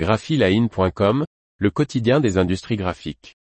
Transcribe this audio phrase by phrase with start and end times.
[0.00, 1.26] graphiline.com,
[1.58, 3.36] le quotidien des industries graphiques.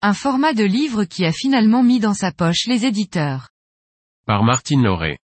[0.00, 3.50] Un format de livre qui a finalement mis dans sa poche les éditeurs.
[4.24, 5.18] Par Martine Lauré.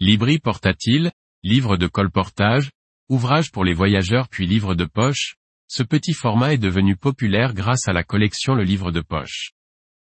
[0.00, 1.12] Libri portatile,
[1.44, 2.72] livre de colportage,
[3.08, 5.36] ouvrage pour les voyageurs puis livre de poche,
[5.68, 9.52] ce petit format est devenu populaire grâce à la collection Le Livre de Poche.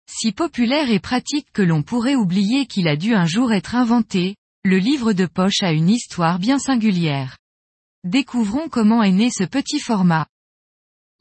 [0.07, 4.35] Si populaire et pratique que l'on pourrait oublier qu'il a dû un jour être inventé,
[4.63, 7.37] le livre de poche a une histoire bien singulière.
[8.03, 10.27] Découvrons comment est né ce petit format.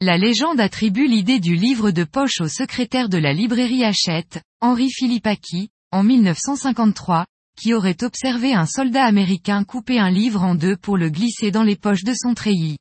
[0.01, 4.89] La légende attribue l'idée du livre de poche au secrétaire de la librairie Hachette, Henri
[4.91, 7.25] Philippaki, en 1953,
[7.57, 11.63] qui aurait observé un soldat américain couper un livre en deux pour le glisser dans
[11.63, 12.77] les poches de son treillis.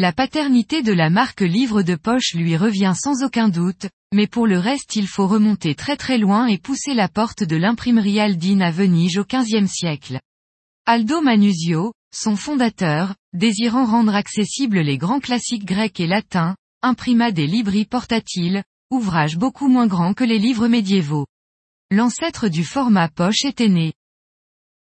[0.00, 4.46] La paternité de la marque livre de poche lui revient sans aucun doute, mais pour
[4.46, 8.62] le reste il faut remonter très très loin et pousser la porte de l'imprimerie Aldine
[8.62, 10.20] à Venise au XVe siècle.
[10.86, 17.48] Aldo Manusio, son fondateur, désirant rendre accessibles les grands classiques grecs et latins, imprima des
[17.48, 21.26] libris portatiles, ouvrages beaucoup moins grands que les livres médiévaux.
[21.90, 23.94] L'ancêtre du format poche était né.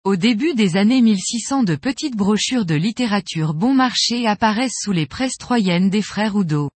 [0.07, 5.07] Au début des années 1600 de petites brochures de littérature bon marché apparaissent sous les
[5.07, 6.69] presses troyennes des frères Oudot.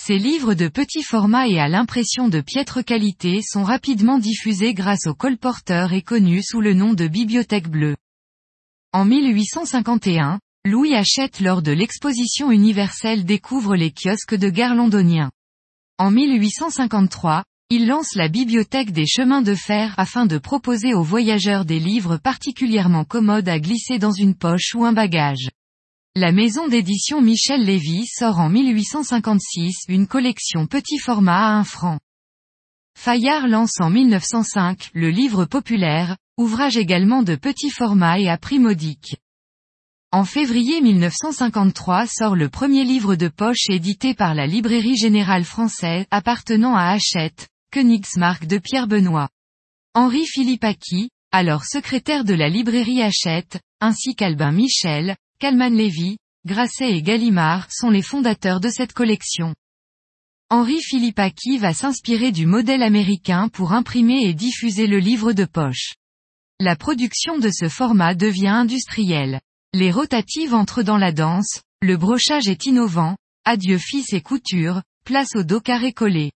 [0.00, 5.06] Ces livres de petit format et à l'impression de piètre qualité sont rapidement diffusés grâce
[5.06, 7.96] au colporteur et connus sous le nom de Bibliothèque Bleue.
[8.94, 15.30] En 1851, Louis Hachette lors de l'exposition universelle découvre les kiosques de gare londoniens.
[15.98, 21.64] En 1853, il lance la bibliothèque des chemins de fer afin de proposer aux voyageurs
[21.64, 25.48] des livres particulièrement commodes à glisser dans une poche ou un bagage.
[26.14, 31.98] La maison d'édition Michel Lévy sort en 1856 une collection petit format à un franc.
[32.96, 38.58] Fayard lance en 1905 le livre populaire, ouvrage également de petit format et à prix
[38.60, 39.16] modique.
[40.12, 46.06] En février 1953 sort le premier livre de poche édité par la Librairie Générale Française
[46.12, 49.28] appartenant à Hachette, Königsmark de Pierre Benoît.
[49.94, 57.02] Henri Philippaki, alors secrétaire de la librairie Hachette, ainsi qu'Albin Michel, Calman Lévy, Grasset et
[57.02, 59.56] Gallimard sont les fondateurs de cette collection.
[60.50, 65.94] Henri Philippaki va s'inspirer du modèle américain pour imprimer et diffuser le livre de poche.
[66.60, 69.40] La production de ce format devient industrielle.
[69.72, 75.34] Les rotatives entrent dans la danse, le brochage est innovant, adieu fils et couture, place
[75.34, 76.30] au dos carré collé.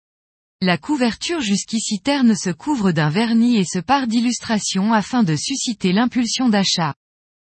[0.61, 5.93] La couverture jusqu'ici terne se couvre d'un vernis et se part d'illustrations afin de susciter
[5.93, 6.97] l'impulsion d'achat.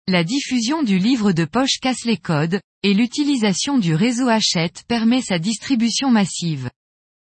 [0.09, 5.23] La diffusion du livre de poche casse les codes, et l'utilisation du réseau Hachette permet
[5.23, 6.69] sa distribution massive.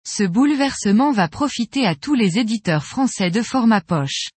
[0.07, 4.29] Ce bouleversement va profiter à tous les éditeurs français de format poche.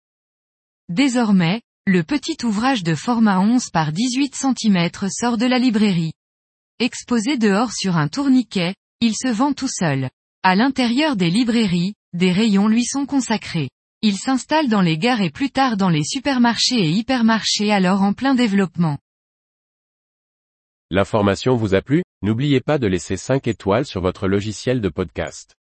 [0.89, 6.13] Désormais, le petit ouvrage de format 11 par 18 cm sort de la librairie.
[6.79, 10.09] Exposé dehors sur un tourniquet, il se vend tout seul.
[10.41, 13.69] À l'intérieur des librairies, des rayons lui sont consacrés.
[14.01, 18.13] Il s'installe dans les gares et plus tard dans les supermarchés et hypermarchés alors en
[18.13, 18.97] plein développement.
[20.91, 22.03] L'information vous a plu?
[22.21, 25.58] N'oubliez pas de laisser 5 étoiles sur votre logiciel de podcast.